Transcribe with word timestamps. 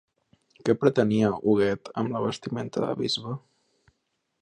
Què 0.69 0.75
pretenia 0.83 1.29
Huguet 1.51 1.93
amb 2.03 2.17
la 2.17 2.25
vestimenta 2.27 2.87
de 2.89 2.93
bisbe? 3.07 3.41